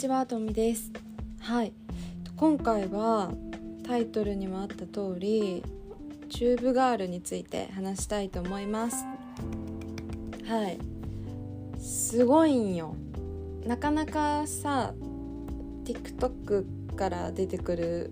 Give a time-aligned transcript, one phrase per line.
[0.00, 0.90] ちはとみです。
[1.40, 1.74] はい。
[2.34, 3.32] 今回は
[3.86, 5.62] タイトルにもあった通り
[6.30, 9.04] チューブガールについて話したいと思います。
[10.46, 10.78] はい。
[11.78, 12.96] すごいんよ。
[13.66, 14.94] なかなかさ
[15.84, 18.10] TikTok から出てくる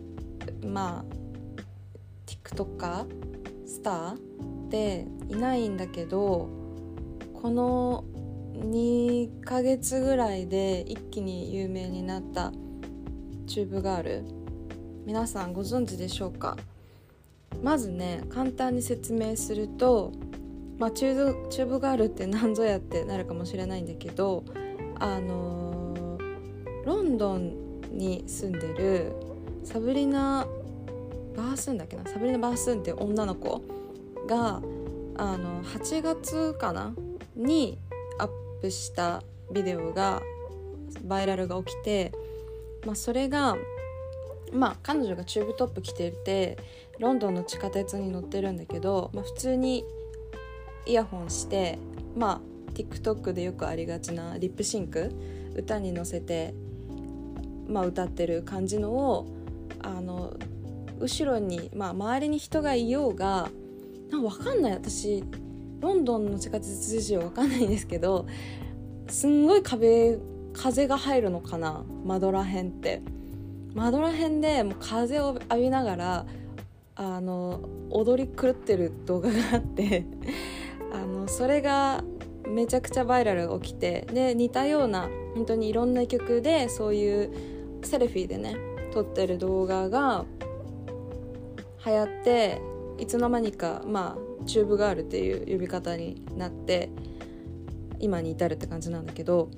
[0.66, 1.04] まあ
[2.26, 3.06] TikToker
[3.66, 4.18] スターっ
[4.68, 6.50] ていないんだけど
[7.32, 8.04] この
[8.60, 12.52] 2ヶ月ぐらいで一気に有名になった
[13.46, 14.24] チューブガール。
[15.06, 16.56] 皆さんご存知でしょうか？
[17.62, 20.12] まずね簡単に説明すると、
[20.78, 24.44] まあ、チューブチューブガールって何ぞやってなるかもしれないんだけど
[24.98, 29.12] あのー、ロンドンに住んでる
[29.64, 30.46] サブリナ・
[31.36, 32.04] バースンだっけな？
[32.06, 33.62] サブリナ・バースンって女の子
[34.26, 34.60] が
[35.16, 36.92] あの8月かな？
[37.34, 37.78] にアッ
[38.60, 39.22] プした
[39.52, 40.22] ビデオが
[41.04, 42.12] バイラルが起きて、
[42.86, 43.56] まあ、それが
[44.52, 46.58] まあ彼女がチューブトップ着てて
[46.98, 49.84] ロンドンの地下鉄に乗ってるんだけど、まあ、普通に
[50.86, 51.78] イヤホンして
[52.16, 55.12] まあ TikTok でよくありがちなリップシンク
[55.54, 56.54] 歌に乗せて、
[57.68, 59.26] まあ、歌ってる感じのを
[59.82, 60.34] あの
[61.00, 63.48] 後ろに、まあ、周りに人がいようが
[64.10, 64.72] なんか分かんない。
[64.72, 65.22] 私
[65.80, 68.26] ロンドンの地下鉄事情分かんないんですけど
[69.08, 70.18] すんごい壁
[70.52, 71.84] 風が入るのかな？
[72.04, 73.00] 窓らへんって。
[73.74, 76.26] 窓らへんでもう風を浴びながら
[76.96, 80.04] あの踊り狂ってる動画があって
[80.92, 82.02] あのそれが
[82.46, 87.30] めちゃくちゃバイラル起きてで似たような本当にいろんな曲でそういう
[87.82, 88.56] セルフィーでね
[88.92, 90.24] 撮ってる動画が
[91.86, 92.60] 流行って
[92.98, 96.90] いつの間にかまあチューブガールっていう呼び方になって
[98.00, 99.50] 今に至るって感じなんだけど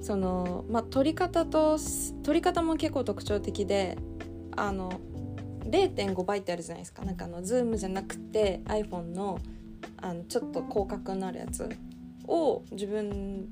[0.00, 1.78] そのまあ撮り方と
[2.22, 3.98] 撮り方も結構特徴的で
[4.56, 5.00] あの
[5.64, 7.04] 0.5倍ってあるじゃないですか。
[7.04, 9.38] なんかあのズームじゃなくて iPhone の
[10.00, 11.68] あのちょっと広角になるやつ
[12.26, 13.48] を自分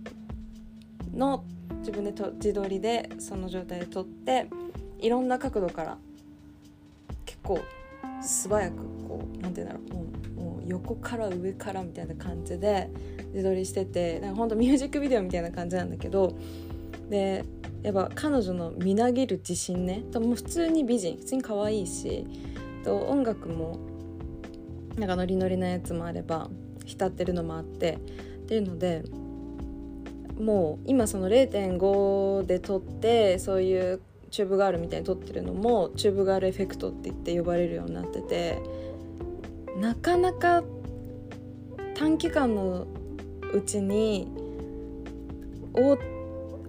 [1.14, 1.44] の
[1.80, 4.48] 自分でと自撮りでその状態で撮って
[4.98, 5.98] いろんな角度から
[7.24, 7.60] 結構
[8.22, 10.15] 素早くこう何て言うんだろううもう
[10.66, 12.90] 横から上からみたいな感じで
[13.32, 16.36] 自撮りしててなんかほんとミュージックビデオみたいな感じなんだけど
[17.08, 17.44] で
[17.82, 22.26] やっぱ彼女のみなぎる自信ねとも普通に美人普通に可愛いし
[22.84, 23.78] と音楽も
[24.96, 26.48] なんかノリノリなやつもあれば
[26.84, 27.98] 浸ってるのもあってっ
[28.46, 29.04] ていうので
[30.40, 34.00] もう今その0.5で撮ってそういう
[34.30, 38.58] チューブガールみたいに撮ってるのもチューブガールエフェクトって言って呼ばれるようになってて
[39.76, 40.62] なかなか
[41.94, 42.86] 短期間の
[43.52, 44.28] うちに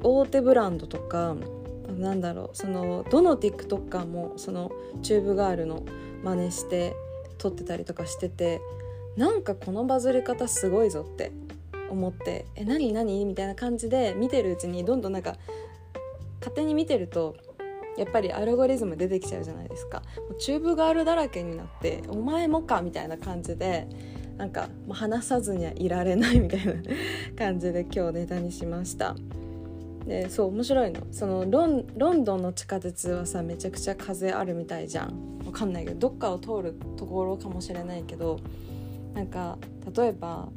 [0.04, 1.36] 大手ブランドとか
[1.98, 5.84] なんだろうそのどの TikToker もそのチューブガールの
[6.24, 6.96] 真似して
[7.38, 8.60] 撮ってたりとかしてて
[9.16, 11.32] なんかこのバズり方すごいぞって
[11.90, 15.38] 思って「え何何?」みたいな感じで見てるうちにどんどんなんか
[16.40, 17.36] 勝手に見てると
[17.98, 20.04] やっぱりアルゴリズム出てきちゃうじゃないですか。
[20.40, 23.88] チューブガールだらけになって「お前もか」みたいな感じで
[24.38, 26.74] なんか話さずにはいられないみたいな
[27.36, 29.16] 感じで今日ネタにしました。
[30.06, 31.02] でそう面白いの。
[31.12, 35.40] そのロンロンドンの地下鉄はさめちゃくちゃ風あるみたいじゃん。
[35.46, 38.40] わかんないけどどっかを通るところかもしれないけど
[39.14, 39.58] なんか
[39.96, 40.50] 例えば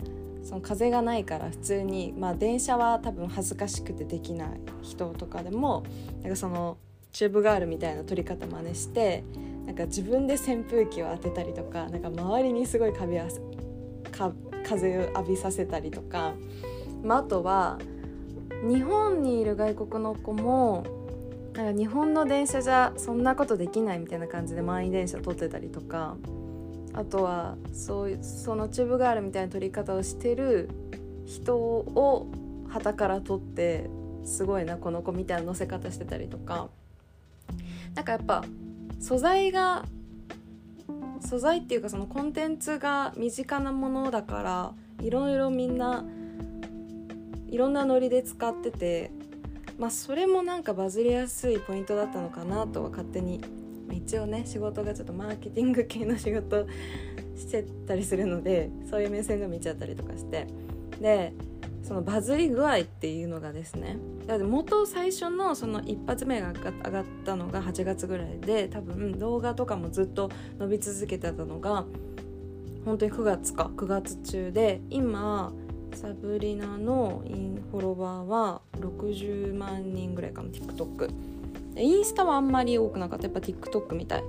[0.42, 5.84] その風がないから普通に、まあ、電車は多分恥ずかしくてできない人とかでも
[6.22, 6.76] なんかその
[7.12, 9.24] チューブガールみたいな撮り方真似して
[9.66, 16.34] なんか自分で扇風機を当てたりとかなんか周りにすごい風を浴びさせたりとか、
[17.02, 17.78] まあ、あとは
[18.62, 20.84] 日本にいる外国の子も
[21.54, 26.16] なんか日本の電車じゃそんなことできないみたいな感じで満員電車撮ってたりとか
[26.92, 30.68] あとはそうそのチューブガールみたいな撮り方をしてる
[31.26, 32.26] 人を
[32.68, 33.88] 旗から撮って
[34.24, 36.68] すごいなこの子みたいな乗せ方してたりとか。
[37.94, 38.44] なんかやっぱ
[38.98, 39.84] 素材が
[41.20, 44.72] 素材っていうかそのコンテンツが身近なものだから
[45.04, 46.04] いろいろみんな
[47.48, 49.10] いろんなノリで使ってて
[49.78, 53.40] まあそれもなんかバズりやすいポイントだったのかなとは勝手に
[53.90, 56.66] 一応ね仕事がちょっとマーケティング系の仕事
[57.36, 60.46] してたりするのでそういう目線で見ちゃったりとかして。
[61.00, 61.32] で
[61.82, 63.96] そのバズり具合っていうのがですね
[64.26, 71.84] だって元最初のその一発目が上がったのが8月ぐらいで多分動画とかもずっと伸び続けてたのが
[72.84, 75.52] 本当に9月か9月中で今
[75.94, 81.10] サブリナのインフォロワーは60万人ぐらいかも TikTok
[81.76, 83.24] インスタはあんまり多くなかった。
[83.24, 84.24] やっぱ TikTok みたい。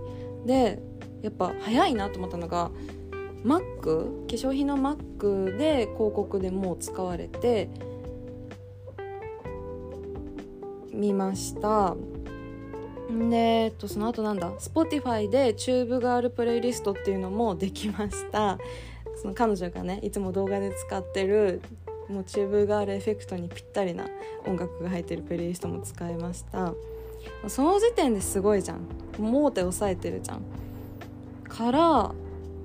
[0.46, 0.82] で
[1.22, 2.72] やっぱ早いなと思ったのが
[3.44, 3.88] Mac 化
[4.28, 7.70] 粧品の Mac で広告でもう使われて
[10.94, 11.96] 見ました。
[13.10, 18.58] で、えっと、その後なんだ？Spotify でチューブガールプレイリストっていうのもできました。
[19.22, 21.62] その彼女がねいつも動画で使ってる
[22.10, 24.06] もうチューブガールエフェクトにぴったりな
[24.46, 26.74] 音楽が入ってるプレイリストも使いました。
[27.48, 28.82] その時点ですごいじゃん。
[29.20, 30.42] もう手押さえてるじゃん。
[31.48, 32.12] から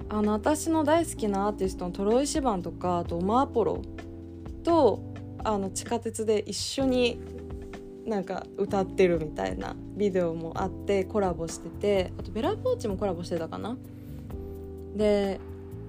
[0.09, 3.83] あの私の大好きなアーティストのトロイ・シバンとかあとオマー・アポロ
[4.63, 5.03] と
[5.43, 7.21] あの地下鉄で一緒に
[8.05, 13.77] なんか歌ってるみたいなビデオもあってコラボしててあとベラポーチもコラボしてたかな。
[14.95, 15.41] で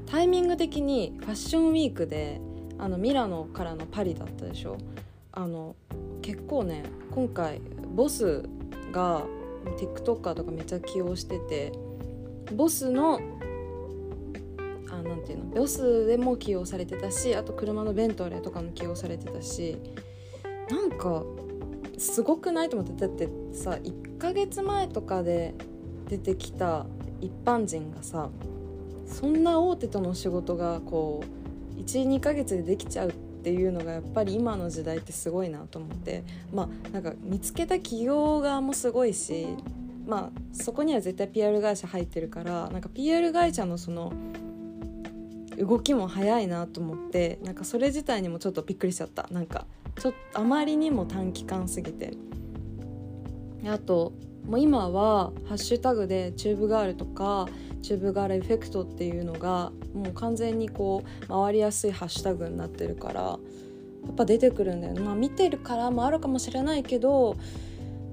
[0.08, 2.42] タイミング的にファッションウィークで
[2.80, 4.78] あのミラノからのパリだったでしょ。
[5.32, 5.76] あの
[6.24, 7.62] 結構ね今回
[7.96, 8.44] ボス
[8.92, 9.24] が
[9.80, 11.72] TikToker とかめっちゃ起用してて
[12.56, 13.20] ボスの
[15.08, 19.78] あなんていうのボスでも起用されてたしあと車のベントレーとかも起用されてたし
[20.70, 21.24] なんか
[21.98, 25.56] すごくないと思ってだってさ1ヶ月前とかで
[26.10, 26.86] 出てきた
[27.22, 28.30] 一般人がさ
[29.06, 31.24] そんな大手との仕事がこ
[31.78, 36.24] う12ヶ月でできちゃうっていうのがやっぱり今の時代ってすごいなと思って
[36.54, 39.48] まあなんか見つけた企業側もすごいし
[40.06, 44.12] まあそこには絶対 PR 会社入ってるからなんか PR 会社のその
[45.58, 49.28] 動きも早いなと思ってなんかそれ自体にもちょっとびっくりしちゃった。
[49.32, 49.66] なんか
[50.00, 52.14] ちょっとあまりにも短期間すぎて。
[53.68, 54.14] あと
[54.46, 57.50] もう今はハッシュタグでチューブガールとか
[57.82, 63.38] チューブガールエフェクトっていうのがもう完全にこう回りやすいハッシュタグになってるからや
[64.12, 65.02] っぱ出てくるんだよね。
[65.02, 67.36] まあ見てるからもあるかもしれないけど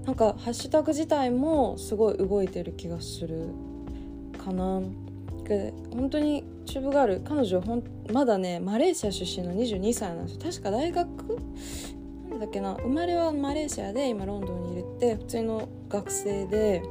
[0.06, 3.49] なんかハッシュタグ自体もすごい動いてる気がする
[4.44, 4.81] かな。
[5.93, 10.41] 本当にチューブガール彼女ほんまだねマレーシア出身の22歳なんですよ。
[10.51, 11.39] 確か大学？
[12.31, 12.75] なんだっけな。
[12.75, 16.83] 生まれはマレーシアで今ロンドンにいるって普通の学生で。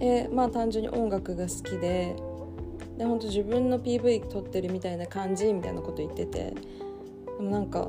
[0.00, 2.16] でまあ単純に音楽が好きで。
[2.98, 6.54] で本当自分の PV 撮ってるみたいな感じみたいなこと言ってて。
[7.38, 7.88] でもなんか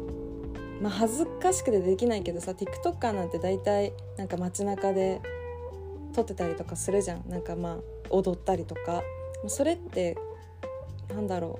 [0.81, 5.21] まあ恥ずかしくてできないけどさ TikToker なんて大体なんか街中で
[6.13, 7.23] 撮ってたりとかするじゃん。
[7.27, 7.77] なんかまあ
[8.09, 9.01] 踊ったりとか。
[9.47, 10.17] それって
[11.09, 11.59] なんだろ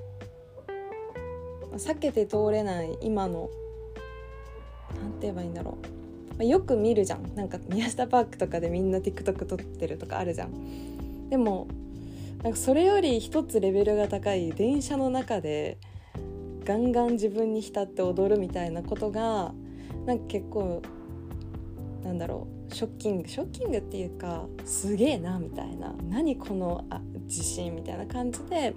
[1.72, 1.76] う。
[1.76, 3.50] 避けて通れない今の
[5.02, 5.76] 何て言えばいいんだろ
[6.38, 7.34] う、よく見るじゃん。
[7.34, 11.28] なんか宮下パークとかでみんな TikTok 撮ってるとかあるじゃん。
[11.28, 11.68] でも
[12.42, 15.76] なんかそれより一つレベルが高い電車の中で
[16.64, 19.52] ガンガン自分に浸って踊るみたいなことが
[20.06, 20.80] なんか結構
[22.04, 22.55] なんだろう。
[22.72, 28.74] ショッキングショッキングっていうかすげえなみたいな何このあ自信みたいな感じで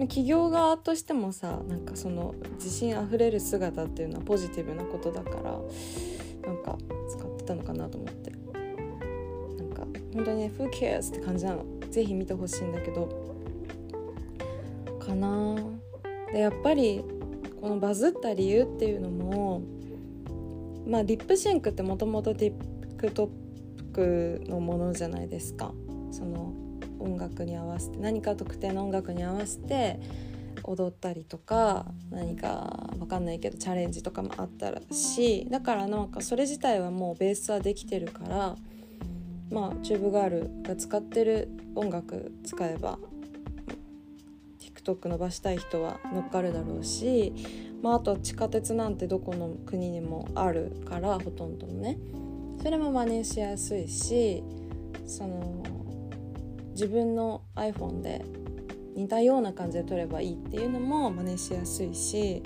[0.00, 5.58] 企業側としてもさなんかその自信あふれる姿っていうのはポジティブなことだから
[6.46, 6.78] なんか
[7.08, 8.30] 使ってたのかなと思って。
[8.30, 11.64] なんか本当にね「Who cares?」って感じなの。
[11.90, 13.08] 是非見てほしいんだけど。
[14.98, 15.56] かな。
[16.32, 17.04] でやっぱり
[17.60, 19.62] このバズった理由っていうのも
[20.86, 22.34] まあリップシンクってもともと
[23.02, 25.72] TikTok のものじゃないですか。
[26.10, 26.54] その
[27.02, 29.98] 音楽に合わせて何か特定の音楽に合わせて
[30.62, 38.56] 踊ったりとか何か分かんないけどチャレンジとかもあったらしだからなんかそれ自体はもうベースはできてるから
[39.50, 42.98] まあチューブガールが使ってる音楽使えば
[44.60, 47.32] TikTok 伸ばしたい人は乗っかるだろうし、
[47.82, 51.98] まあ、あと地下鉄なんてどこの国にもあるからほとんどのね。
[52.62, 54.44] それも真似しやすいし
[55.04, 55.64] その
[56.70, 58.24] 自分の iPhone で
[58.94, 62.40] 似たような感じで撮ればいいっていうのも真似しやすいし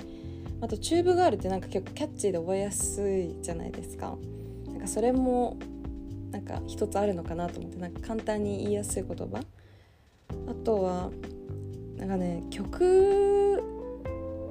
[0.62, 4.16] あとチューブガールってなんか結構キャッチーで覚えやすいじゃないですか。
[4.66, 5.58] なんかそれも
[6.30, 9.40] なんか一つあるのかなと思ってなんか簡単に言いやすい言葉。
[10.48, 11.10] あとは
[11.98, 13.62] なんかね曲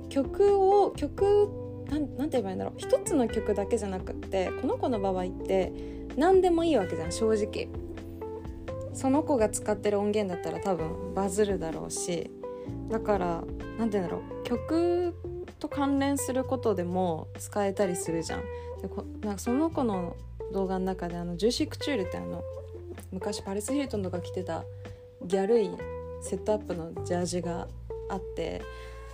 [0.10, 2.74] 曲を曲なんなんて言えばいいんだろう。
[2.78, 5.72] 一つの曲だけじゃなくってこの子の場合って
[6.16, 7.68] 何でもいいわけじゃん正直。
[8.94, 12.32] その子が使ってる音源だったら多分バズるだろうし。
[12.90, 13.44] だから
[13.78, 14.44] 何て言うんだろう。
[14.44, 15.14] 曲
[15.60, 18.42] と関連することでも使えたりするじゃん。
[18.82, 20.16] でこなんかその子の
[20.54, 22.44] 動画の中であのジューシークチュールってあの
[23.12, 24.64] 昔パリス・ヒルトンとか着てた
[25.24, 25.70] ギャルい
[26.22, 27.68] セットアップのジャージが
[28.10, 28.62] あって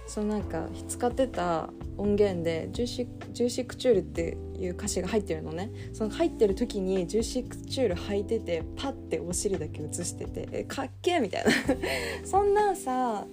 [0.08, 1.70] そのなんか使ってた
[2.02, 5.72] 音源でジューシジューシクチュールっていう歌詞が入ってるのね。
[5.94, 11.52] その入ってる時にジューシクチュール履いててパッてお尻だけ映しててえかっけえみたいな。
[12.26, 13.28] そんなんさ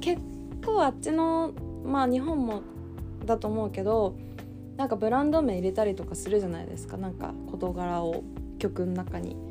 [0.00, 0.20] 結
[0.64, 1.52] 構あっちの
[1.84, 2.62] まあ日本も
[3.24, 4.16] だと思うけど
[4.76, 6.96] なんかブランド名入れたりとかするじゃないですか。
[6.96, 8.24] なんか事柄を
[8.58, 9.47] 曲の中に。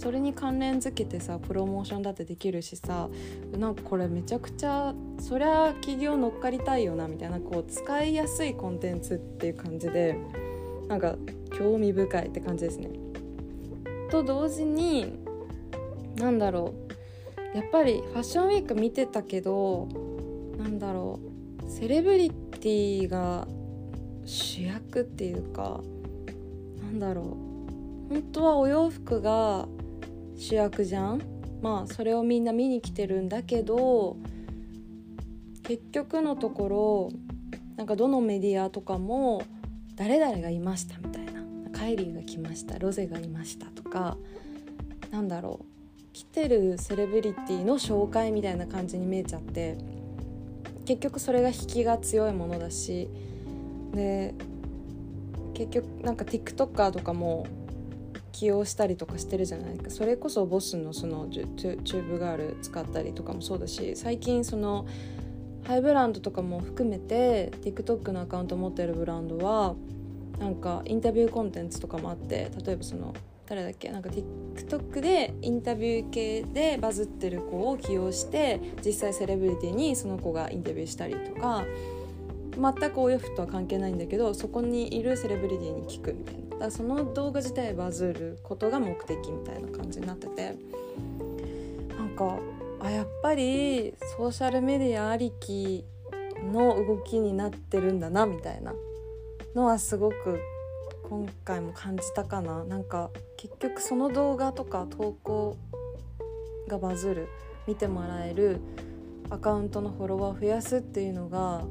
[0.00, 3.10] それに関連づけてさプロモーションだってできるしさ
[3.58, 10.16] なんかこれめちゃくちゃそりゃ企業乗っかりたいよなみたいなこう使いやすいコンテンツっていう感じで
[10.88, 11.16] なんか
[11.52, 12.88] 興味深いって感じですね。
[14.10, 15.18] と同時に
[16.16, 16.72] なんだろ
[17.54, 19.86] うやっぱりファッションウィーク見てたけど
[20.56, 21.20] なんだろ
[21.62, 23.46] うセレブリティが
[24.24, 25.82] 主役っていうか
[26.82, 27.36] なんだろ
[28.08, 29.68] う本当はお洋服が
[30.40, 31.20] 主役じゃん？
[31.60, 34.16] まあそれをみんな見に来てるんだけど
[35.62, 37.12] 結局のところ
[37.76, 39.42] なんかどのメディアとかも
[39.96, 41.30] 誰々がいましたみたいな。
[41.72, 42.78] カイリーが来ました。
[42.78, 44.16] ロゼがいましたとか
[45.10, 45.64] なんだろう。
[46.12, 49.78] 来てるセレブリティの紹介みたいな感じに見えちゃって
[50.84, 53.08] 結局それが引きが強いものだし
[53.94, 54.34] で
[55.54, 57.46] 結局なんか TikToker とかも
[58.32, 59.90] 起用したりとかしてるじゃないか。
[59.90, 64.86] それこそボスのそのチューブガール使ったりとかもそうだし最近その
[65.66, 69.74] ハイブランドとかも含めて TikTok のアカウント持ってるブランドは
[70.38, 73.14] なんかインタビューコンテンツとかもあって例えばその
[73.46, 81.64] 誰だっけなんか TikTok でインタビュー系でバズってる子を起用して実際セレブリティにその子がインタビューしたりとか
[82.54, 86.49] 全くお洋服とは関係ないんだけどそこにいるセレブリティに聞くみたいな。
[86.60, 90.56] だその動画自体バズることが目的みたいな感じになってて
[91.96, 92.38] なんか
[92.80, 95.84] あやっぱりソーシャルメディアありき
[96.52, 98.74] の動きになってるんだなみたいな
[99.54, 100.40] のはすごく
[101.08, 102.62] 今回も感じたかな。
[102.64, 105.56] なんか結局その動画とか投稿
[106.68, 107.28] がバズる
[107.66, 108.60] 見てもらえる
[109.28, 111.64] アカウントのフォロワーを増やすっていうのが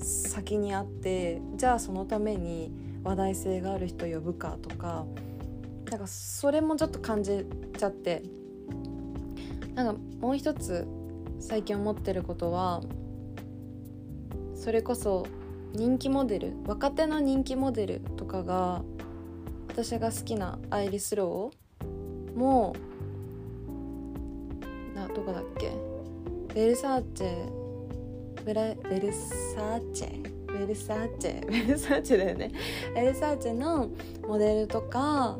[0.00, 5.04] 先にあってじゃあそのために話題性がある人呼ぶかとか
[5.90, 7.44] なんかそれもちょっと感じ
[7.78, 8.22] ちゃって
[9.74, 10.86] なんかもう一つ
[11.40, 12.82] 最近思ってることは
[14.54, 15.26] それこそ
[15.72, 18.82] 人気モデル若手の人気モデルとかが
[19.68, 22.76] 私が好きなアイリス・ローも
[24.94, 25.72] などこだっけ？
[26.54, 30.41] ベルサーチェベラベルサーチェ？
[30.52, 32.52] ベルサーチェベルサーチェだよね。
[32.94, 33.90] ベルサーチェの
[34.26, 35.38] モデルとか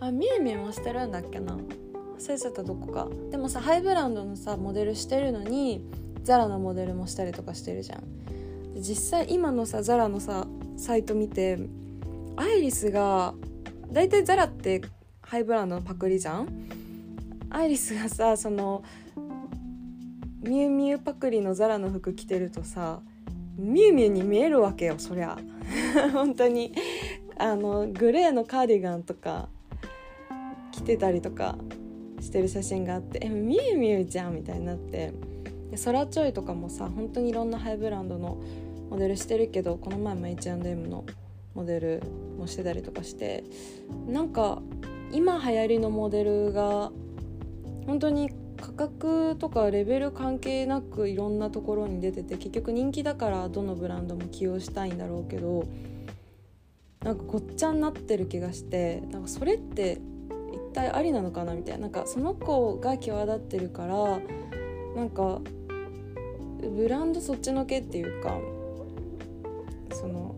[0.00, 1.56] あミュウミュウもしてるんだっけな。
[2.18, 3.08] 忘れちゃったどこか。
[3.30, 5.84] でもさハイブランドのさモデルしてるのに
[6.22, 8.02] ザラのモデルもしたりとかしてるじゃん。
[8.80, 11.58] 実際今のさザラのさサイト見て
[12.36, 13.34] アイリスが
[13.90, 14.82] 大体ザラって
[15.22, 16.48] ハイブランドのパクリじゃん？
[17.50, 18.84] アイリスがさその
[20.42, 23.00] ミュウミュウパクリのザラの服着てるとさ
[23.58, 25.36] ミュウミュウに見えるわけよそりゃ。
[26.12, 26.72] 本当に。
[27.40, 29.48] あのグレーのカーディガンとか
[30.72, 31.56] 着てたりとか
[32.20, 35.12] してる写真があってえミュウミュウじゃんみたいになって。
[35.70, 38.38] でソラチョイとかもさ本当にいろんなハイブランドの
[38.90, 41.04] モデルしてるけどこの前も H&M の
[41.54, 42.02] モデル
[42.38, 43.44] もしてたりとかして。
[44.08, 44.62] なんか
[45.12, 46.90] 今流行りのモデルが
[47.86, 55.64] 本当に価格とかレベル関係なくいろんなところに出てて結局人気だからどのブランドも起用したいんだろうけど
[57.02, 60.00] なんかごっちゃになってる気がしてなんかそれって
[60.52, 61.82] 一体ありなのかなみたいな。
[61.82, 64.20] なんかその子が際立ってるから
[64.96, 65.40] なんか
[66.60, 68.38] ブランドそっちのけっていうか
[69.92, 70.34] その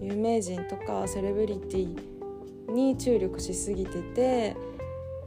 [0.00, 4.56] 有名人とかセレブリティに注力しすぎてて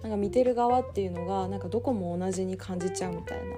[0.04, 3.56] なんか見てる側っていうのがなんかどこも同じに感じちゃうみたいな。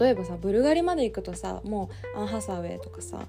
[0.00, 3.26] 例えばさブルガリまで行くとさもうアン・ハサウェイとかさ、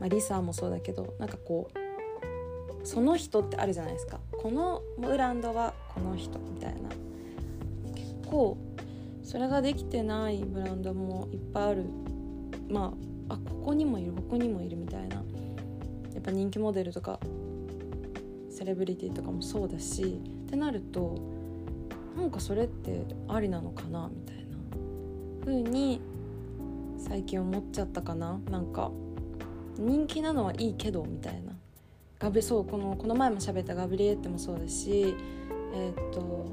[0.00, 4.20] まあ、リサーもそうだけどなんかこうその人ってあるじゃないですか。
[4.32, 6.88] このブランドはこの人みたいな。
[7.94, 8.56] 結構
[9.22, 11.84] それができてないブランドもいっぱいある。
[12.68, 12.94] ま
[13.28, 15.16] ああここにもいるここにもいるみたいな。
[16.14, 17.20] やっぱ人気モデルとか
[18.50, 21.37] セレブリティとかもそうだしってなると
[22.18, 24.56] なんかそれってありなのかなみたいな
[25.44, 26.00] 風に
[26.98, 28.40] 最近思っちゃったかな。
[28.50, 28.90] なんか
[29.78, 31.52] 人気なのはいいけどみたいな。
[32.18, 35.14] ガブそうこのこの前も喋ったガブリエッテもそうだし
[35.72, 36.46] えー、っと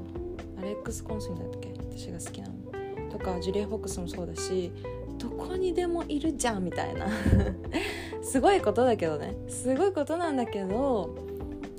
[0.56, 1.74] アレックス・コンスンだっけ？
[1.90, 2.54] 私が好きなの。
[3.10, 4.70] とかジュリア・フォックスもそうだし
[5.18, 7.08] どこにでもいるじゃんみたいな。
[8.22, 9.36] すごいことだけどね。
[9.48, 11.16] すごいことなんだけど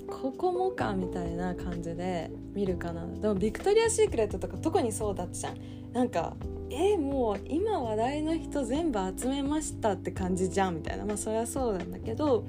[0.08, 3.06] ここもかみたいな感じで見るかな。
[3.06, 5.58] でもビクトリア・シークレットとか特にそうだったじゃん。
[5.94, 6.36] なんか
[6.72, 10.78] えもう今話題の人全部集めましたって感じじゃん。
[10.78, 11.06] みたいな。
[11.06, 12.46] まあそれはそうなんだけど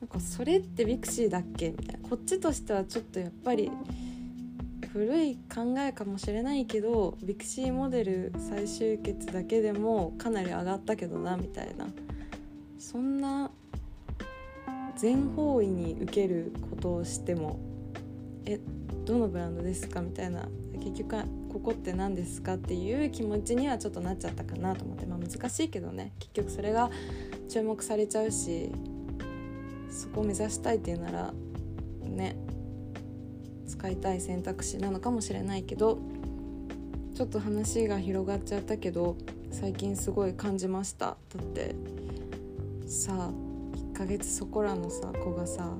[0.00, 1.70] なんかそれってビクシーだっけ？
[1.70, 2.08] みたいな。
[2.08, 3.70] こっちとしてはちょっとやっぱり
[4.94, 11.36] 古い考えかもしれないけどビクシーモデル再集結だけでもかなり上がったけどな。
[11.36, 11.86] みたいな。
[12.78, 13.50] そんな
[14.96, 17.58] 全方位に受けることをしても
[18.46, 18.58] え
[19.04, 20.00] どのブランドですか？
[20.00, 20.48] みたいな
[20.82, 21.16] 結局
[21.52, 22.54] ここって何ですか？
[22.54, 26.12] っていう気持ちにはちょっとなっちゃったかなと思って、まあ、難しいけどね。
[26.18, 26.90] 結局それが
[27.48, 28.70] 注目されちゃうし
[29.90, 31.34] そこを目指したいっていうなら
[32.04, 32.36] ね
[33.66, 35.98] 使いたい選択肢なのかもしれないけど
[37.14, 39.16] ちょっと話が広がっちゃったけど
[39.50, 41.06] 最近すごい感じました。
[41.06, 41.74] だって
[42.86, 43.30] さあ
[43.76, 45.72] 1ヶ月そこらのさ子がさ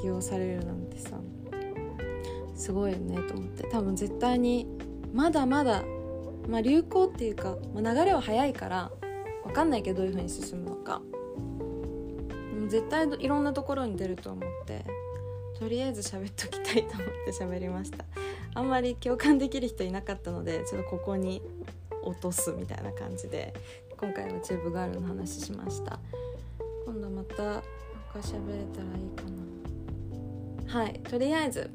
[0.00, 1.19] 起用されるなんてさ
[2.60, 3.64] すごいよねと思って。
[3.68, 4.66] 多分絶対に
[5.14, 5.82] まだまだ、
[6.46, 8.90] まあ、流行っていうか、まあ、流れは早いから
[9.44, 11.00] 分かんないけどどういう風に進むのか。
[12.68, 14.84] 絶対いろんなところに出ると思って
[15.58, 18.04] とりあえず喋っときたいと思って 喋りました。
[18.54, 21.42] あんまり共感できる人いなかったのでちょっとここに
[22.02, 23.54] 落とすみたいな感じで
[23.96, 25.98] 今回はチューブガールの話しました。
[26.84, 27.62] 今度また
[28.12, 30.80] 他喋れたらいいかな。
[30.80, 31.70] はいとりあえず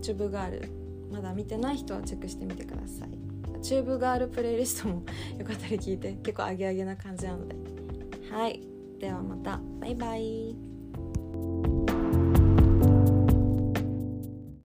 [0.00, 0.68] チューブガール
[1.10, 3.62] まだ見てない人はチェックしてみてください。
[3.62, 5.02] チューブガールプレイリストも
[5.38, 6.14] よかったら聞いて。
[6.22, 7.56] 結構アゲアゲな感じなので。
[8.30, 8.60] はい。
[8.98, 9.60] ではまた。
[9.80, 10.69] バイバイ。